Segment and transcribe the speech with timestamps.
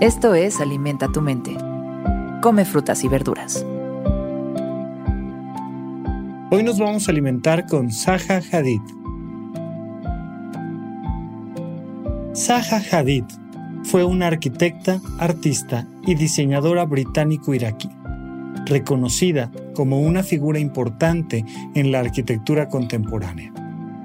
[0.00, 1.54] Esto es Alimenta tu mente.
[2.40, 3.66] Come frutas y verduras.
[6.50, 8.80] Hoy nos vamos a alimentar con Zaha Hadid.
[12.34, 13.24] Zaha Hadid
[13.84, 17.90] fue una arquitecta, artista y diseñadora británico-iraquí,
[18.64, 23.52] reconocida como una figura importante en la arquitectura contemporánea.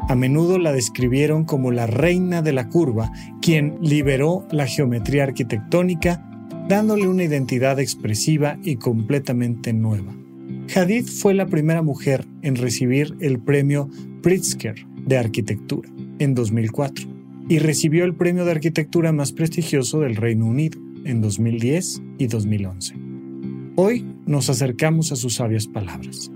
[0.08, 3.12] A menudo la describieron como la reina de la curva,
[3.42, 6.30] quien liberó la geometría arquitectónica,
[6.70, 10.16] dándole una identidad expresiva y completamente nueva.
[10.76, 13.90] Hadid fue la primera mujer en recibir el premio
[14.22, 17.08] Pritzker de arquitectura en 2004
[17.50, 22.96] y recibió el premio de arquitectura más prestigioso del Reino Unido en 2010 y 2011.
[23.76, 26.32] Hoy nos acercamos a sus sabias palabras.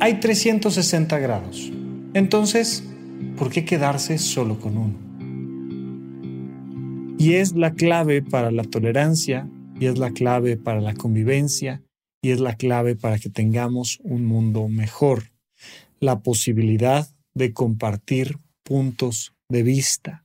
[0.00, 1.72] Hay 360 grados
[2.14, 2.84] entonces,
[3.36, 4.94] ¿por qué quedarse solo con uno?
[7.18, 9.48] Y es la clave para la tolerancia,
[9.78, 11.82] y es la clave para la convivencia,
[12.22, 15.32] y es la clave para que tengamos un mundo mejor.
[16.00, 20.24] La posibilidad de compartir puntos de vista,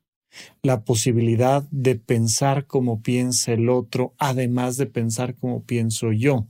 [0.62, 6.48] la posibilidad de pensar como piensa el otro, además de pensar como pienso yo.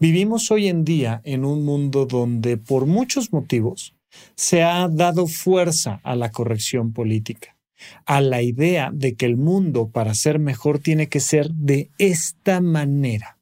[0.00, 3.94] Vivimos hoy en día en un mundo donde por muchos motivos
[4.34, 7.56] se ha dado fuerza a la corrección política,
[8.06, 12.60] a la idea de que el mundo para ser mejor tiene que ser de esta
[12.60, 13.38] manera.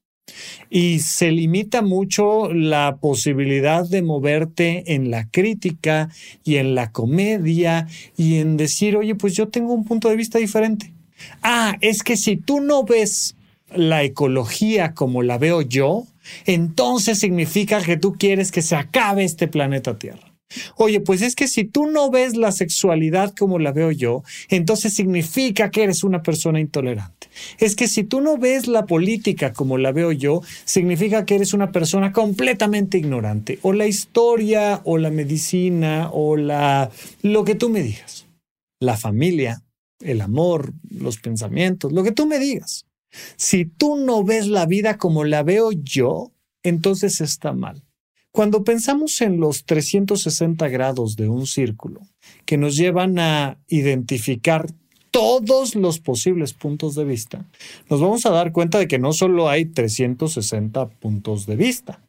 [0.69, 6.10] Y se limita mucho la posibilidad de moverte en la crítica
[6.44, 7.86] y en la comedia
[8.16, 10.92] y en decir, oye, pues yo tengo un punto de vista diferente.
[11.42, 13.36] Ah, es que si tú no ves
[13.75, 16.06] la ecología como la veo yo,
[16.44, 20.25] entonces significa que tú quieres que se acabe este planeta Tierra.
[20.76, 24.94] Oye, pues es que si tú no ves la sexualidad como la veo yo, entonces
[24.94, 27.28] significa que eres una persona intolerante.
[27.58, 31.52] Es que si tú no ves la política como la veo yo, significa que eres
[31.52, 33.58] una persona completamente ignorante.
[33.62, 36.90] O la historia, o la medicina, o la...
[37.22, 38.26] lo que tú me digas.
[38.80, 39.62] La familia,
[40.00, 42.86] el amor, los pensamientos, lo que tú me digas.
[43.36, 47.85] Si tú no ves la vida como la veo yo, entonces está mal.
[48.36, 52.02] Cuando pensamos en los 360 grados de un círculo
[52.44, 54.66] que nos llevan a identificar
[55.10, 57.47] todos los posibles puntos de vista,
[57.88, 62.02] nos vamos a dar cuenta de que no solo hay 360 puntos de vista,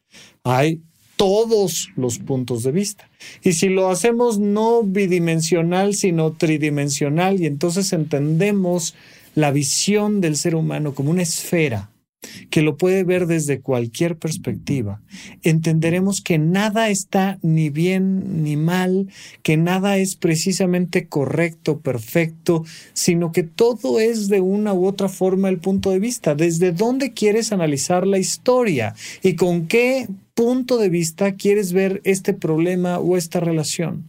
[0.43, 0.81] hay
[1.15, 3.09] todos los puntos de vista.
[3.41, 8.95] Y si lo hacemos no bidimensional, sino tridimensional, y entonces entendemos
[9.33, 11.89] la visión del ser humano como una esfera
[12.57, 14.99] que lo puede ver desde cualquier perspectiva,
[15.43, 19.09] entenderemos que nada está ni bien ni mal,
[19.43, 25.49] que nada es precisamente correcto, perfecto, sino que todo es de una u otra forma
[25.49, 30.89] el punto de vista, desde dónde quieres analizar la historia y con qué punto de
[30.89, 34.07] vista quieres ver este problema o esta relación.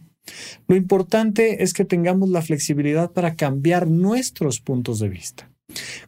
[0.67, 5.48] Lo importante es que tengamos la flexibilidad para cambiar nuestros puntos de vista.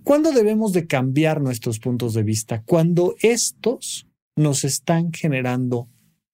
[0.03, 2.63] ¿Cuándo debemos de cambiar nuestros puntos de vista?
[2.63, 5.89] Cuando estos nos están generando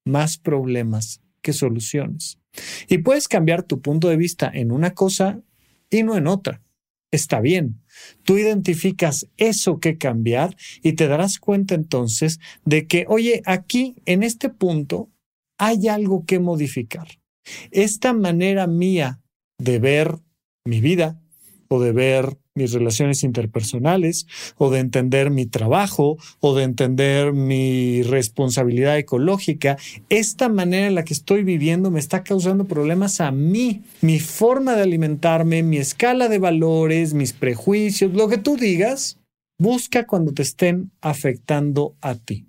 [0.05, 2.39] más problemas que soluciones.
[2.87, 5.41] Y puedes cambiar tu punto de vista en una cosa
[5.89, 6.61] y no en otra.
[7.11, 7.81] Está bien.
[8.23, 14.23] Tú identificas eso que cambiar y te darás cuenta entonces de que, oye, aquí en
[14.23, 15.09] este punto
[15.57, 17.07] hay algo que modificar.
[17.71, 19.21] Esta manera mía
[19.57, 20.19] de ver
[20.65, 21.21] mi vida
[21.67, 24.27] o de ver mis relaciones interpersonales
[24.57, 29.77] o de entender mi trabajo o de entender mi responsabilidad ecológica.
[30.09, 34.75] Esta manera en la que estoy viviendo me está causando problemas a mí, mi forma
[34.75, 39.19] de alimentarme, mi escala de valores, mis prejuicios, lo que tú digas,
[39.59, 42.45] busca cuando te estén afectando a ti.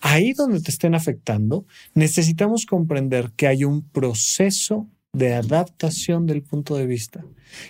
[0.00, 6.76] Ahí donde te estén afectando, necesitamos comprender que hay un proceso de adaptación del punto
[6.76, 7.24] de vista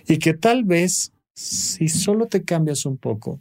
[0.08, 3.40] y que tal vez si solo te cambias un poco,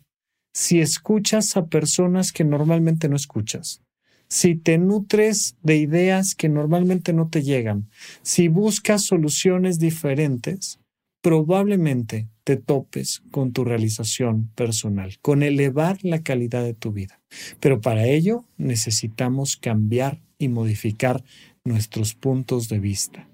[0.53, 3.81] si escuchas a personas que normalmente no escuchas,
[4.29, 7.89] si te nutres de ideas que normalmente no te llegan,
[8.21, 10.79] si buscas soluciones diferentes,
[11.21, 17.21] probablemente te topes con tu realización personal, con elevar la calidad de tu vida.
[17.59, 21.23] Pero para ello necesitamos cambiar y modificar
[21.63, 23.29] nuestros puntos de vista.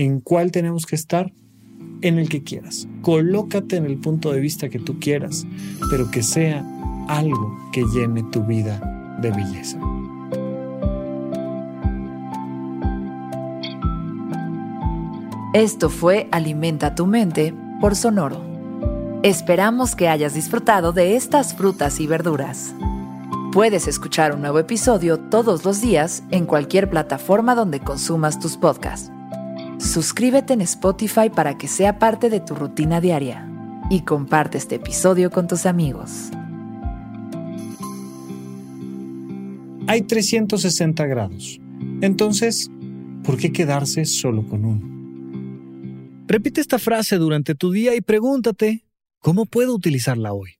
[0.00, 1.30] ¿En cuál tenemos que estar?
[2.00, 2.88] En el que quieras.
[3.02, 5.46] Colócate en el punto de vista que tú quieras,
[5.90, 6.64] pero que sea
[7.06, 9.78] algo que llene tu vida de belleza.
[15.52, 18.40] Esto fue Alimenta tu mente por Sonoro.
[19.22, 22.74] Esperamos que hayas disfrutado de estas frutas y verduras.
[23.52, 29.12] Puedes escuchar un nuevo episodio todos los días en cualquier plataforma donde consumas tus podcasts.
[29.80, 33.50] Suscríbete en Spotify para que sea parte de tu rutina diaria
[33.88, 36.30] y comparte este episodio con tus amigos.
[39.86, 41.58] Hay 360 grados.
[42.02, 42.70] Entonces,
[43.24, 46.26] ¿por qué quedarse solo con uno?
[46.28, 48.84] Repite esta frase durante tu día y pregúntate,
[49.18, 50.59] ¿cómo puedo utilizarla hoy?